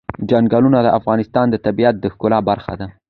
چنګلونه 0.29 0.79
د 0.83 0.87
افغانستان 0.99 1.45
د 1.49 1.55
طبیعت 1.65 1.95
د 1.99 2.05
ښکلا 2.13 2.39
برخه 2.49 2.73
ده. 2.79 2.87